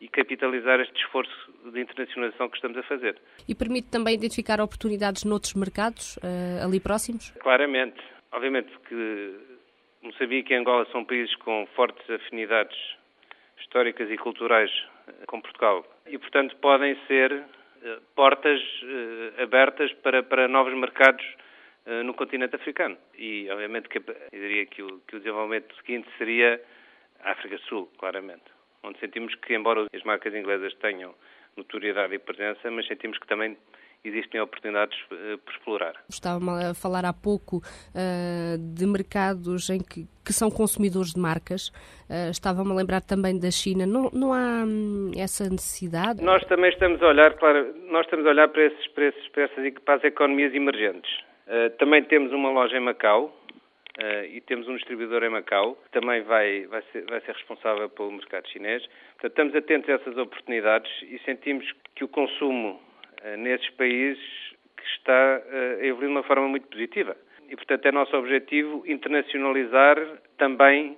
e 0.00 0.08
capitalizar 0.08 0.80
este 0.80 0.96
esforço 0.96 1.52
de 1.72 1.80
internacionalização 1.80 2.48
que 2.48 2.56
estamos 2.56 2.78
a 2.78 2.82
fazer. 2.84 3.20
E 3.48 3.54
permite 3.54 3.88
também 3.90 4.14
identificar 4.14 4.60
oportunidades 4.60 5.24
noutros 5.24 5.54
mercados 5.54 6.16
uh, 6.18 6.64
ali 6.64 6.80
próximos? 6.80 7.30
Claramente. 7.40 8.00
Obviamente 8.32 8.70
que 8.88 9.36
Moçambique 10.02 10.52
e 10.52 10.56
Angola 10.56 10.86
são 10.92 11.04
países 11.04 11.34
com 11.36 11.66
fortes 11.74 12.08
afinidades 12.08 12.76
históricas 13.60 14.10
e 14.10 14.16
culturais 14.16 14.70
eh, 15.08 15.12
com 15.26 15.40
Portugal 15.40 15.84
e, 16.06 16.16
portanto, 16.16 16.54
podem 16.56 16.96
ser 17.06 17.32
uh, 17.32 18.00
portas 18.14 18.60
uh, 18.60 19.42
abertas 19.42 19.92
para, 19.94 20.22
para 20.22 20.46
novos 20.46 20.74
mercados 20.74 21.24
eh, 21.24 21.47
no 22.04 22.14
continente 22.14 22.56
africano. 22.56 22.96
E, 23.16 23.48
obviamente, 23.50 23.88
que 23.88 23.98
eu 23.98 24.04
diria 24.32 24.66
que 24.66 24.82
o, 24.82 25.00
que 25.06 25.16
o 25.16 25.18
desenvolvimento 25.20 25.74
seguinte 25.76 26.08
seria 26.18 26.60
a 27.20 27.32
África 27.32 27.56
do 27.56 27.62
Sul, 27.62 27.90
claramente, 27.98 28.44
onde 28.82 28.98
sentimos 28.98 29.34
que, 29.36 29.54
embora 29.54 29.86
as 29.94 30.02
marcas 30.02 30.34
inglesas 30.34 30.74
tenham 30.74 31.14
notoriedade 31.56 32.14
e 32.14 32.18
presença, 32.18 32.70
mas 32.70 32.86
sentimos 32.86 33.18
que 33.18 33.26
também 33.26 33.56
existem 34.04 34.40
oportunidades 34.40 34.96
uh, 35.10 35.38
por 35.38 35.52
explorar. 35.52 35.92
Estava 36.08 36.70
a 36.70 36.74
falar 36.74 37.04
há 37.04 37.12
pouco 37.12 37.56
uh, 37.58 38.58
de 38.58 38.86
mercados 38.86 39.68
em 39.70 39.80
que, 39.80 40.06
que, 40.24 40.32
são 40.32 40.50
consumidores 40.50 41.12
de 41.12 41.20
marcas. 41.20 41.68
Uh, 42.08 42.30
Estava-me 42.30 42.70
a 42.70 42.74
lembrar 42.74 43.00
também 43.00 43.38
da 43.38 43.50
China. 43.50 43.86
Não, 43.86 44.08
não 44.12 44.32
há 44.32 44.64
hum, 44.64 45.10
essa 45.16 45.50
necessidade? 45.50 46.22
Nós 46.22 46.44
também 46.44 46.70
estamos 46.70 47.02
a 47.02 47.08
olhar, 47.08 47.34
claro, 47.34 47.74
nós 47.90 48.06
estamos 48.06 48.24
a 48.26 48.30
olhar 48.30 48.48
para, 48.48 48.66
esses, 48.66 48.86
para, 48.88 49.06
esses, 49.06 49.28
para, 49.28 49.42
essas, 49.42 49.74
para 49.84 49.94
as 49.94 50.04
economias 50.04 50.54
emergentes. 50.54 51.27
Eh, 51.48 51.70
também 51.70 52.04
temos 52.04 52.30
uma 52.32 52.50
loja 52.50 52.76
em 52.76 52.80
Macau 52.80 53.24
uh, 53.24 54.24
e 54.30 54.38
temos 54.42 54.68
um 54.68 54.76
distribuidor 54.76 55.22
em 55.22 55.30
Macau 55.30 55.76
que 55.76 55.90
também 55.92 56.20
vai, 56.22 56.66
vai, 56.66 56.82
ser, 56.92 57.06
vai 57.06 57.20
ser 57.22 57.32
responsável 57.32 57.88
pelo 57.88 58.12
mercado 58.12 58.46
chinês. 58.48 58.86
Portanto, 59.18 59.30
estamos 59.30 59.56
atentos 59.56 59.88
a 59.88 59.94
essas 59.94 60.16
oportunidades 60.18 60.90
e 61.02 61.18
sentimos 61.24 61.64
que 61.94 62.04
o 62.04 62.08
consumo 62.08 62.78
uh, 63.24 63.36
nesses 63.38 63.70
países 63.70 64.22
está 64.94 65.42
a 65.80 65.84
evoluir 65.84 66.08
de 66.08 66.14
uma 66.14 66.22
forma 66.22 66.48
muito 66.48 66.66
positiva. 66.68 67.16
E, 67.48 67.56
portanto, 67.56 67.86
é 67.86 67.92
nosso 67.92 68.16
objetivo 68.16 68.84
internacionalizar 68.86 69.98
também 70.36 70.96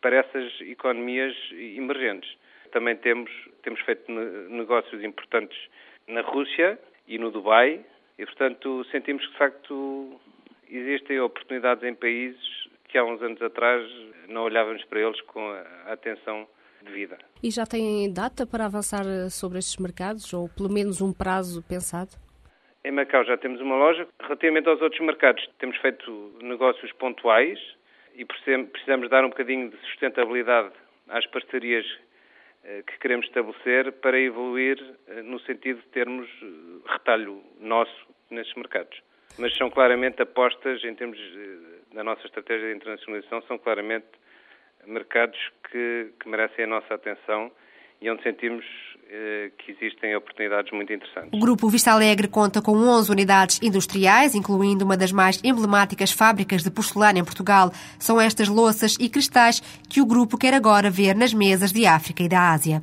para 0.00 0.16
essas 0.16 0.60
economias 0.60 1.36
emergentes. 1.52 2.36
Também 2.72 2.96
temos, 2.96 3.30
temos 3.62 3.80
feito 3.80 4.10
negócios 4.10 5.02
importantes 5.04 5.58
na 6.06 6.20
Rússia 6.20 6.78
e 7.06 7.18
no 7.18 7.30
Dubai, 7.30 7.84
e, 8.18 8.26
portanto, 8.26 8.84
sentimos 8.90 9.24
que, 9.24 9.32
de 9.32 9.38
facto, 9.38 10.20
existem 10.68 11.20
oportunidades 11.20 11.84
em 11.84 11.94
países 11.94 12.68
que 12.88 12.98
há 12.98 13.04
uns 13.04 13.22
anos 13.22 13.40
atrás 13.40 13.88
não 14.28 14.42
olhávamos 14.42 14.84
para 14.84 15.00
eles 15.00 15.20
com 15.22 15.40
a 15.50 15.92
atenção 15.92 16.46
devida. 16.82 17.18
E 17.42 17.50
já 17.50 17.64
têm 17.66 18.12
data 18.12 18.46
para 18.46 18.66
avançar 18.66 19.04
sobre 19.30 19.58
estes 19.58 19.76
mercados, 19.76 20.32
ou 20.32 20.48
pelo 20.48 20.70
menos 20.70 21.00
um 21.00 21.12
prazo 21.12 21.62
pensado? 21.62 22.10
Em 22.84 22.90
Macau 22.90 23.24
já 23.24 23.36
temos 23.36 23.60
uma 23.60 23.76
loja. 23.76 24.06
Relativamente 24.20 24.68
aos 24.68 24.80
outros 24.80 25.00
mercados, 25.00 25.46
temos 25.58 25.76
feito 25.78 26.38
negócios 26.42 26.90
pontuais 26.92 27.58
e 28.14 28.24
precisamos 28.24 29.08
dar 29.10 29.24
um 29.24 29.28
bocadinho 29.28 29.70
de 29.70 29.76
sustentabilidade 29.88 30.72
às 31.08 31.26
parcerias 31.26 31.86
eh, 32.64 32.82
que 32.86 32.98
queremos 32.98 33.26
estabelecer 33.26 33.92
para 33.92 34.18
evoluir 34.18 34.82
eh, 35.08 35.22
no 35.22 35.38
sentido 35.40 35.80
de 35.80 35.86
termos 35.88 36.28
eh, 36.42 36.92
retalho 36.92 37.42
nosso 37.60 38.07
nesses 38.30 38.54
mercados. 38.54 39.00
Mas 39.38 39.56
são 39.56 39.70
claramente 39.70 40.20
apostas, 40.22 40.82
em 40.84 40.94
termos 40.94 41.18
da 41.92 42.02
nossa 42.02 42.26
estratégia 42.26 42.68
de 42.68 42.76
internacionalização, 42.76 43.42
são 43.42 43.58
claramente 43.58 44.06
mercados 44.86 45.38
que, 45.70 46.12
que 46.20 46.28
merecem 46.28 46.64
a 46.64 46.68
nossa 46.68 46.94
atenção 46.94 47.50
e 48.00 48.10
onde 48.10 48.22
sentimos 48.22 48.64
eh, 49.10 49.50
que 49.58 49.72
existem 49.72 50.14
oportunidades 50.14 50.70
muito 50.72 50.92
interessantes. 50.92 51.30
O 51.32 51.38
Grupo 51.38 51.68
Vista 51.68 51.90
Alegre 51.90 52.28
conta 52.28 52.62
com 52.62 52.72
11 52.72 53.10
unidades 53.10 53.60
industriais, 53.62 54.34
incluindo 54.34 54.84
uma 54.84 54.96
das 54.96 55.10
mais 55.10 55.42
emblemáticas 55.42 56.12
fábricas 56.12 56.62
de 56.62 56.70
porcelana 56.70 57.18
em 57.18 57.24
Portugal. 57.24 57.70
São 57.98 58.20
estas 58.20 58.48
louças 58.48 58.96
e 59.00 59.08
cristais 59.08 59.60
que 59.88 60.00
o 60.00 60.06
grupo 60.06 60.38
quer 60.38 60.54
agora 60.54 60.90
ver 60.90 61.16
nas 61.16 61.34
mesas 61.34 61.72
de 61.72 61.86
África 61.86 62.22
e 62.22 62.28
da 62.28 62.52
Ásia. 62.52 62.80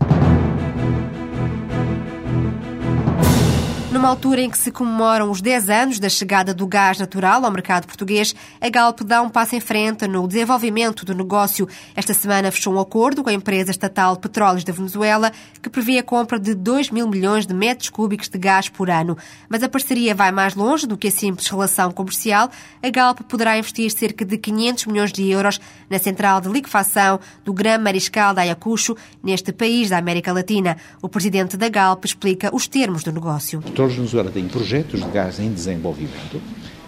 Numa 4.05 4.13
altura 4.13 4.41
em 4.41 4.51
que 4.51 4.57
se 4.59 4.69
comemoram 4.69 5.31
os 5.31 5.41
10 5.41 5.67
anos 5.67 5.99
da 5.99 6.09
chegada 6.09 6.53
do 6.53 6.67
gás 6.67 6.99
natural 6.99 7.43
ao 7.43 7.49
mercado 7.49 7.87
português, 7.87 8.35
a 8.61 8.69
Galp 8.69 9.01
dá 9.01 9.19
um 9.19 9.31
passo 9.31 9.55
em 9.55 9.59
frente 9.59 10.05
no 10.07 10.27
desenvolvimento 10.27 11.03
do 11.03 11.15
negócio. 11.15 11.67
Esta 11.95 12.13
semana 12.13 12.51
fechou 12.51 12.75
um 12.75 12.79
acordo 12.79 13.23
com 13.23 13.31
a 13.31 13.33
empresa 13.33 13.71
estatal 13.71 14.15
Petróleos 14.17 14.63
da 14.63 14.71
Venezuela, 14.71 15.31
que 15.59 15.71
prevê 15.71 15.97
a 15.97 16.03
compra 16.03 16.37
de 16.37 16.53
2 16.53 16.91
mil 16.91 17.07
milhões 17.07 17.47
de 17.47 17.53
metros 17.55 17.89
cúbicos 17.89 18.29
de 18.29 18.37
gás 18.37 18.69
por 18.69 18.91
ano. 18.91 19.17
Mas 19.49 19.63
a 19.63 19.69
parceria 19.69 20.13
vai 20.13 20.31
mais 20.31 20.53
longe 20.53 20.85
do 20.85 20.99
que 20.99 21.07
a 21.07 21.11
simples 21.11 21.47
relação 21.47 21.91
comercial. 21.91 22.51
A 22.83 22.89
Galp 22.91 23.21
poderá 23.21 23.57
investir 23.57 23.89
cerca 23.89 24.23
de 24.23 24.37
500 24.37 24.85
milhões 24.85 25.11
de 25.11 25.27
euros 25.31 25.59
na 25.89 25.97
central 25.97 26.39
de 26.41 26.49
liquefação 26.49 27.19
do 27.43 27.51
Gran 27.51 27.79
Mariscal 27.79 28.35
de 28.35 28.41
Ayacucho, 28.41 28.95
neste 29.23 29.51
país 29.51 29.89
da 29.89 29.97
América 29.97 30.31
Latina. 30.31 30.77
O 31.01 31.09
presidente 31.09 31.57
da 31.57 31.69
Galp 31.69 32.05
explica 32.05 32.55
os 32.55 32.67
termos 32.67 33.03
do 33.03 33.11
negócio. 33.11 33.63
Petróleos 33.63 33.94
Venezuela 33.95 34.29
tem 34.29 34.47
projetos 34.47 35.01
de 35.01 35.09
gás 35.09 35.39
em 35.39 35.51
desenvolvimento 35.51 36.41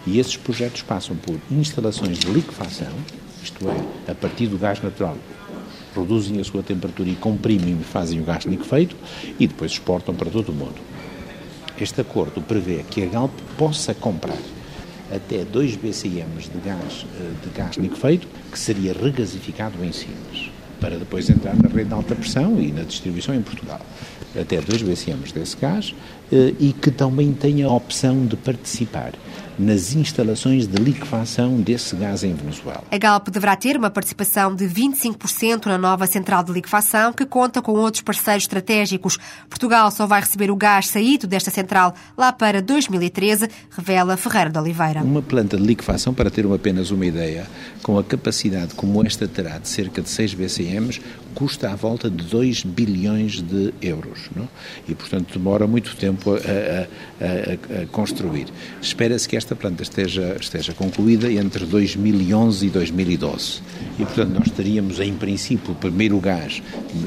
e 0.06 0.18
esses 0.18 0.36
projetos 0.36 0.82
passam 0.82 1.16
por 1.16 1.36
instalações 1.50 2.18
de 2.18 2.30
liquefação, 2.30 2.92
isto 3.42 3.68
é, 3.68 4.10
a 4.10 4.14
partir 4.14 4.46
do 4.46 4.58
gás 4.58 4.82
natural, 4.82 5.16
reduzem 5.94 6.40
a 6.40 6.44
sua 6.44 6.62
temperatura 6.62 7.08
e 7.08 7.16
comprimem 7.16 7.78
e 7.80 7.84
fazem 7.84 8.20
o 8.20 8.24
gás 8.24 8.44
liquefeito 8.44 8.96
e 9.38 9.46
depois 9.46 9.72
exportam 9.72 10.14
para 10.14 10.30
todo 10.30 10.50
o 10.50 10.52
mundo. 10.52 10.76
Este 11.80 12.00
acordo 12.00 12.40
prevê 12.40 12.84
que 12.90 13.02
a 13.02 13.06
Galp 13.06 13.32
possa 13.56 13.94
comprar 13.94 14.38
até 15.10 15.44
2 15.44 15.76
BCM 15.76 16.26
de 16.36 16.60
gás, 16.64 17.06
eh, 17.18 17.32
de 17.42 17.50
gás 17.56 17.76
liquefeito, 17.76 18.28
que 18.50 18.58
seria 18.58 18.92
regasificado 18.92 19.82
em 19.82 19.92
Sines, 19.92 20.50
para 20.80 20.98
depois 20.98 21.30
entrar 21.30 21.56
na 21.56 21.68
rede 21.68 21.88
de 21.88 21.94
alta 21.94 22.14
pressão 22.14 22.60
e 22.60 22.72
na 22.72 22.82
distribuição 22.82 23.34
em 23.34 23.40
Portugal 23.40 23.80
até 24.38 24.60
2 24.60 24.82
BCM 24.82 25.20
desse 25.32 25.56
gás 25.56 25.94
eh, 26.32 26.54
e 26.58 26.72
que 26.72 26.90
também 26.90 27.32
tem 27.32 27.62
a 27.62 27.68
opção 27.68 28.26
de 28.26 28.36
participar 28.36 29.12
nas 29.58 29.94
instalações 29.94 30.68
de 30.68 30.80
liquefação 30.80 31.60
desse 31.60 31.96
gás 31.96 32.22
em 32.22 32.32
Venezuela. 32.32 32.84
A 32.90 32.98
Galp 32.98 33.28
deverá 33.28 33.56
ter 33.56 33.76
uma 33.76 33.90
participação 33.90 34.54
de 34.54 34.66
25% 34.66 35.66
na 35.66 35.76
nova 35.76 36.06
central 36.06 36.44
de 36.44 36.52
liquefação, 36.52 37.12
que 37.12 37.26
conta 37.26 37.60
com 37.60 37.72
outros 37.72 38.02
parceiros 38.02 38.44
estratégicos. 38.44 39.18
Portugal 39.50 39.90
só 39.90 40.06
vai 40.06 40.20
receber 40.20 40.50
o 40.50 40.56
gás 40.56 40.86
saído 40.86 41.26
desta 41.26 41.50
central 41.50 41.94
lá 42.16 42.32
para 42.32 42.62
2013, 42.62 43.48
revela 43.70 44.16
Ferreira 44.16 44.50
de 44.50 44.58
Oliveira. 44.58 45.02
Uma 45.02 45.22
planta 45.22 45.56
de 45.56 45.62
liquefação, 45.64 46.14
para 46.14 46.30
ter 46.30 46.46
apenas 46.46 46.90
uma 46.90 47.04
ideia, 47.04 47.46
com 47.82 47.98
a 47.98 48.04
capacidade 48.04 48.74
como 48.74 49.04
esta 49.04 49.26
terá 49.26 49.58
de 49.58 49.68
cerca 49.68 50.00
de 50.00 50.08
6 50.08 50.34
BCM, 50.34 51.00
custa 51.38 51.70
à 51.70 51.76
volta 51.76 52.10
de 52.10 52.24
2 52.24 52.64
bilhões 52.64 53.40
de 53.40 53.72
euros. 53.80 54.28
Não? 54.34 54.48
E, 54.88 54.94
portanto, 54.96 55.38
demora 55.38 55.68
muito 55.68 55.94
tempo 55.94 56.32
a, 56.32 56.36
a, 56.36 57.78
a, 57.80 57.82
a 57.82 57.86
construir. 57.86 58.48
Espera-se 58.82 59.28
que 59.28 59.36
esta 59.36 59.54
planta 59.54 59.84
esteja, 59.84 60.36
esteja 60.40 60.72
concluída 60.72 61.30
entre 61.30 61.64
2011 61.64 62.66
e 62.66 62.70
2012. 62.70 63.62
E, 64.00 64.04
portanto, 64.04 64.30
nós 64.36 64.50
teríamos, 64.50 64.98
em 64.98 65.14
princípio, 65.14 65.70
o 65.70 65.74
primeiro 65.76 66.18
gás 66.18 66.60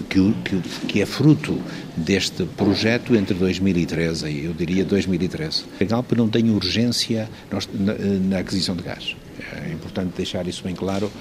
que, 0.10 0.34
que, 0.46 0.62
que 0.88 1.02
é 1.02 1.06
fruto 1.06 1.60
deste 1.98 2.46
projeto 2.46 3.14
entre 3.18 3.34
2013 3.34 4.30
e, 4.30 4.46
eu 4.46 4.54
diria, 4.54 4.86
2013. 4.86 5.66
A 5.82 5.84
Galp 5.84 6.10
não 6.14 6.30
tem 6.30 6.50
urgência 6.52 7.30
na, 7.52 7.94
na 8.30 8.40
aquisição 8.40 8.78
de 8.78 8.84
gás. 8.84 9.14
É 9.68 9.74
importante 9.74 10.14
deixar 10.16 10.48
isso 10.48 10.64
bem 10.64 10.76
claro 10.76 11.12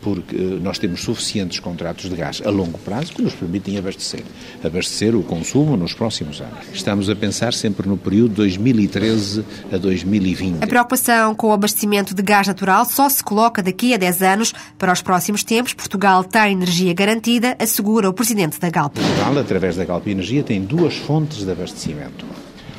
porque 0.00 0.36
eh, 0.36 0.58
nós 0.60 0.78
temos 0.78 1.02
suficientes 1.02 1.60
contratos 1.60 2.08
de 2.08 2.16
gás 2.16 2.42
a 2.44 2.50
longo 2.50 2.78
prazo 2.78 3.12
que 3.12 3.22
nos 3.22 3.34
permitem 3.34 3.78
abastecer, 3.78 4.22
abastecer 4.64 5.14
o 5.14 5.22
consumo 5.22 5.76
nos 5.76 5.92
próximos 5.92 6.40
anos. 6.40 6.58
Estamos 6.72 7.08
a 7.10 7.16
pensar 7.16 7.52
sempre 7.52 7.88
no 7.88 7.96
período 7.96 8.34
2013 8.34 9.44
a 9.72 9.76
2020. 9.76 10.62
A 10.62 10.66
preocupação 10.66 11.34
com 11.34 11.48
o 11.48 11.52
abastecimento 11.52 12.14
de 12.14 12.22
gás 12.22 12.46
natural 12.46 12.84
só 12.84 13.08
se 13.08 13.22
coloca 13.22 13.62
daqui 13.62 13.94
a 13.94 13.96
10 13.96 14.22
anos. 14.22 14.54
Para 14.78 14.92
os 14.92 15.02
próximos 15.02 15.42
tempos, 15.42 15.74
Portugal 15.74 16.24
tem 16.24 16.52
energia 16.52 16.92
garantida, 16.94 17.56
assegura 17.58 18.08
o 18.08 18.12
presidente 18.12 18.58
da 18.60 18.70
Galp. 18.70 18.94
Portugal, 18.94 19.38
através 19.38 19.76
da 19.76 19.84
Galp 19.84 20.06
Energia, 20.06 20.42
tem 20.42 20.62
duas 20.62 20.96
fontes 20.96 21.44
de 21.44 21.50
abastecimento 21.50 22.24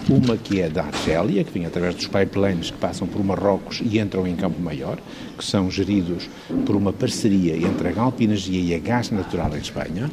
uma 0.09 0.37
que 0.37 0.61
é 0.61 0.69
da 0.69 0.83
Argélia, 0.83 1.43
que 1.43 1.51
vem 1.51 1.65
através 1.65 1.95
dos 1.95 2.07
pipelines 2.07 2.71
que 2.71 2.77
passam 2.77 3.07
por 3.07 3.23
Marrocos 3.23 3.81
e 3.83 3.99
entram 3.99 4.25
em 4.25 4.35
Campo 4.35 4.59
Maior, 4.61 4.97
que 5.37 5.43
são 5.43 5.69
geridos 5.69 6.29
por 6.65 6.75
uma 6.75 6.93
parceria 6.93 7.55
entre 7.57 7.89
a 7.89 7.91
Galp 7.91 8.21
Energia 8.21 8.61
e 8.61 8.73
a 8.73 8.79
Gás 8.79 9.11
Natural 9.11 9.53
em 9.55 9.59
Espanha. 9.59 10.09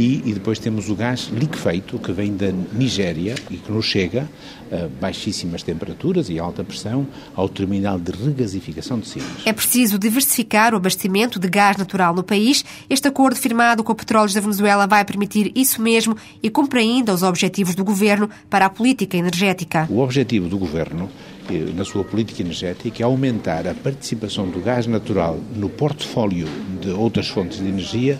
E, 0.00 0.22
e, 0.24 0.32
depois 0.32 0.58
temos 0.58 0.88
o 0.88 0.94
gás 0.94 1.28
liquefeito 1.30 1.98
que 1.98 2.10
vem 2.10 2.34
da 2.34 2.50
Nigéria 2.50 3.34
e 3.50 3.58
que 3.58 3.70
nos 3.70 3.84
chega 3.84 4.26
a 4.72 4.88
baixíssimas 4.98 5.62
temperaturas 5.62 6.30
e 6.30 6.38
alta 6.38 6.64
pressão 6.64 7.06
ao 7.34 7.50
terminal 7.50 8.00
de 8.00 8.10
regasificação 8.10 8.98
de 8.98 9.06
Sines. 9.06 9.44
É 9.44 9.52
preciso 9.52 9.98
diversificar 9.98 10.72
o 10.72 10.78
abastecimento 10.78 11.38
de 11.38 11.46
gás 11.50 11.76
natural 11.76 12.14
no 12.14 12.22
país. 12.22 12.64
Este 12.88 13.08
acordo 13.08 13.38
firmado 13.38 13.84
com 13.84 13.92
o 13.92 13.94
Petróleos 13.94 14.32
da 14.32 14.40
Venezuela 14.40 14.86
vai 14.86 15.04
permitir 15.04 15.52
isso 15.54 15.82
mesmo 15.82 16.16
e 16.42 16.48
cumpre 16.48 16.80
ainda 16.80 17.12
os 17.12 17.22
objetivos 17.22 17.74
do 17.74 17.84
governo 17.84 18.30
para 18.48 18.64
a 18.64 18.70
política 18.70 19.18
energética. 19.18 19.86
O 19.90 19.98
objetivo 19.98 20.48
do 20.48 20.56
governo 20.56 21.10
eh, 21.50 21.74
na 21.76 21.84
sua 21.84 22.04
política 22.04 22.40
energética 22.40 23.02
é 23.02 23.04
aumentar 23.04 23.68
a 23.68 23.74
participação 23.74 24.48
do 24.48 24.60
gás 24.60 24.86
natural 24.86 25.38
no 25.54 25.68
portfólio 25.68 26.48
de 26.80 26.88
outras 26.88 27.28
fontes 27.28 27.58
de 27.58 27.68
energia 27.68 28.18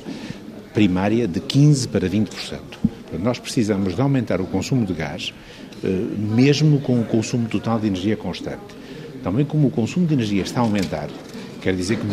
primária 0.73 1.27
de 1.27 1.41
15% 1.41 1.89
para 1.89 2.09
20%. 2.09 2.29
Portanto, 2.29 3.23
nós 3.23 3.39
precisamos 3.39 3.95
de 3.95 4.01
aumentar 4.01 4.41
o 4.41 4.47
consumo 4.47 4.87
de 4.87 4.93
gás, 4.93 5.35
eh, 5.83 5.89
mesmo 5.89 6.81
com 6.81 7.01
o 7.01 7.05
consumo 7.05 7.49
total 7.49 7.79
de 7.79 7.87
energia 7.87 8.17
constante. 8.17 8.79
Também 9.23 9.45
como 9.45 9.69
o 9.69 9.71
consumo 9.71 10.07
de 10.07 10.15
energia 10.15 10.43
está 10.43 10.61
a 10.61 10.63
aumentar, 10.63 11.09
quer 11.61 11.75
dizer 11.75 11.97
que 11.97 12.07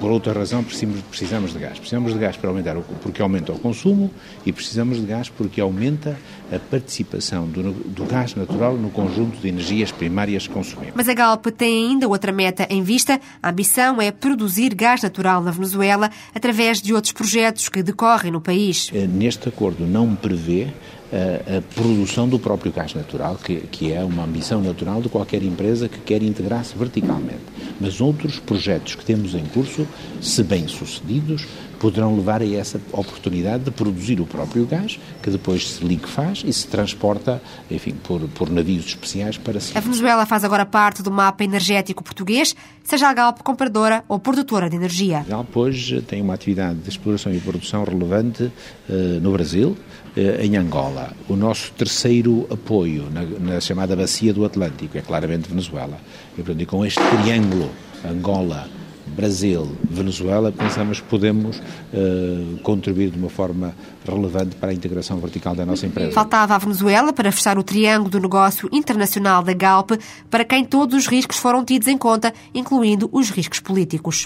por 0.00 0.10
outra 0.10 0.32
razão 0.32 0.62
precisamos 0.62 1.52
de 1.52 1.58
gás. 1.58 1.78
Precisamos 1.78 2.12
de 2.12 2.18
gás 2.18 2.36
para 2.36 2.50
aumentar, 2.50 2.76
porque 3.02 3.22
aumenta 3.22 3.52
o 3.52 3.58
consumo 3.58 4.10
e 4.44 4.52
precisamos 4.52 5.00
de 5.00 5.06
gás 5.06 5.28
porque 5.28 5.60
aumenta 5.60 6.18
a 6.52 6.58
participação 6.58 7.46
do, 7.46 7.72
do 7.72 8.04
gás 8.04 8.34
natural 8.34 8.76
no 8.76 8.90
conjunto 8.90 9.38
de 9.40 9.48
energias 9.48 9.90
primárias 9.90 10.46
que 10.46 10.52
consumimos. 10.52 10.94
Mas 10.94 11.08
a 11.08 11.14
Galp 11.14 11.46
tem 11.46 11.90
ainda 11.90 12.08
outra 12.08 12.32
meta 12.32 12.66
em 12.70 12.82
vista. 12.82 13.20
A 13.42 13.50
ambição 13.50 14.00
é 14.00 14.10
produzir 14.10 14.74
gás 14.74 15.02
natural 15.02 15.42
na 15.42 15.50
Venezuela 15.50 16.10
através 16.34 16.80
de 16.80 16.92
outros 16.92 17.12
projetos 17.12 17.68
que 17.68 17.82
decorrem 17.82 18.32
no 18.32 18.40
país. 18.40 18.90
Eh, 18.92 19.06
neste 19.06 19.48
acordo 19.48 19.86
não 19.86 20.14
prevê 20.14 20.68
a, 21.12 21.58
a, 21.58 21.62
produção 21.74 22.28
do 22.28 22.38
próprio 22.38 22.72
gás 22.72 22.92
natural, 22.94 23.36
que, 23.36 23.56
que 23.70 23.92
é 23.92 24.02
uma 24.02 24.24
ambição 24.24 24.60
natural 24.60 25.00
de 25.00 25.08
qualquer 25.08 25.42
empresa 25.42 25.88
que 25.88 25.98
quer 26.00 26.22
integrar-se 26.22 26.76
verticalmente. 26.76 27.53
Mas 27.80 28.00
outros 28.00 28.38
projetos 28.38 28.94
que 28.94 29.04
temos 29.04 29.34
em 29.34 29.44
curso, 29.46 29.86
se 30.20 30.42
bem 30.42 30.68
sucedidos, 30.68 31.46
poderão 31.84 32.16
levar 32.16 32.40
a 32.40 32.48
essa 32.48 32.80
oportunidade 32.92 33.64
de 33.64 33.70
produzir 33.70 34.18
o 34.18 34.24
próprio 34.24 34.64
gás, 34.64 34.98
que 35.22 35.28
depois 35.28 35.68
se 35.68 35.84
liquefaz 35.84 36.42
e 36.42 36.50
se 36.50 36.66
transporta, 36.66 37.42
enfim, 37.70 37.92
por, 38.02 38.22
por 38.30 38.48
navios 38.48 38.86
especiais 38.86 39.36
para 39.36 39.60
si. 39.60 39.76
A 39.76 39.80
Venezuela 39.82 40.24
faz 40.24 40.44
agora 40.44 40.64
parte 40.64 41.02
do 41.02 41.10
mapa 41.10 41.44
energético 41.44 42.02
português, 42.02 42.56
seja 42.82 43.10
a 43.10 43.12
Galp 43.12 43.42
compradora 43.42 44.02
ou 44.08 44.18
produtora 44.18 44.70
de 44.70 44.76
energia. 44.76 45.18
A 45.18 45.24
Galp 45.24 45.54
hoje 45.54 46.00
tem 46.00 46.22
uma 46.22 46.32
atividade 46.32 46.78
de 46.78 46.88
exploração 46.88 47.34
e 47.34 47.38
produção 47.38 47.84
relevante 47.84 48.44
uh, 48.44 49.20
no 49.20 49.32
Brasil, 49.32 49.76
uh, 50.16 50.40
em 50.40 50.56
Angola. 50.56 51.12
O 51.28 51.36
nosso 51.36 51.70
terceiro 51.72 52.46
apoio 52.50 53.10
na, 53.10 53.24
na, 53.24 53.60
chamada 53.60 53.94
Bacia 53.94 54.32
do 54.32 54.46
Atlântico 54.46 54.96
é 54.96 55.02
claramente 55.02 55.50
Venezuela. 55.50 55.98
E, 56.32 56.36
portanto, 56.36 56.62
e 56.62 56.64
com 56.64 56.82
este 56.82 57.00
triângulo 57.10 57.70
Angola, 58.02 58.68
Brasil, 59.06 59.70
Venezuela, 59.88 60.50
pensamos 60.50 61.00
que 61.00 61.08
podemos 61.08 61.58
uh, 61.58 62.58
contribuir 62.62 63.10
de 63.10 63.18
uma 63.18 63.28
forma 63.28 63.74
relevante 64.06 64.56
para 64.56 64.70
a 64.70 64.74
integração 64.74 65.18
vertical 65.18 65.54
da 65.54 65.64
nossa 65.64 65.86
empresa. 65.86 66.12
Faltava 66.12 66.54
a 66.54 66.58
Venezuela 66.58 67.12
para 67.12 67.30
fechar 67.30 67.58
o 67.58 67.62
triângulo 67.62 68.10
do 68.10 68.20
negócio 68.20 68.68
internacional 68.72 69.42
da 69.42 69.52
Galp, 69.52 69.92
para 70.30 70.44
quem 70.44 70.64
todos 70.64 70.96
os 70.96 71.06
riscos 71.06 71.36
foram 71.36 71.64
tidos 71.64 71.88
em 71.88 71.98
conta, 71.98 72.32
incluindo 72.54 73.08
os 73.12 73.30
riscos 73.30 73.60
políticos. 73.60 74.24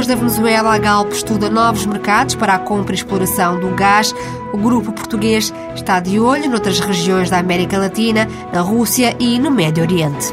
Depois 0.00 0.06
da 0.06 0.14
Venezuela, 0.14 0.74
a 0.74 0.78
Galp 0.78 1.12
estuda 1.12 1.50
novos 1.50 1.84
mercados 1.84 2.34
para 2.34 2.54
a 2.54 2.58
compra 2.58 2.94
e 2.94 2.96
exploração 2.96 3.60
do 3.60 3.68
gás. 3.74 4.14
O 4.50 4.56
grupo 4.56 4.92
português 4.92 5.52
está 5.74 6.00
de 6.00 6.18
olho 6.18 6.48
noutras 6.48 6.80
regiões 6.80 7.28
da 7.28 7.38
América 7.38 7.76
Latina, 7.76 8.26
na 8.50 8.62
Rússia 8.62 9.14
e 9.20 9.38
no 9.38 9.50
Médio 9.50 9.82
Oriente. 9.82 10.28